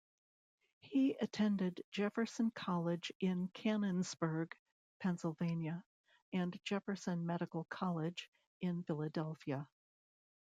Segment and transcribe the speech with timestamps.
[0.79, 4.51] He attended Jefferson College in Canonsburg,
[4.99, 5.83] Pennsylvania,
[6.33, 8.27] and Jefferson Medical College
[8.61, 9.67] in Philadelphia.